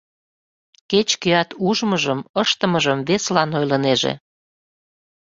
[0.89, 4.13] Кеч-кӧат ужмыжым, ыштымыжым весылан ойлынеже.